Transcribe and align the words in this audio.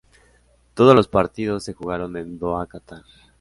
Todos 0.73 0.95
los 0.95 1.07
partidos 1.07 1.63
se 1.63 1.73
jugaron 1.73 2.17
en 2.17 2.39
Doha, 2.39 2.65
Qatar. 2.65 3.03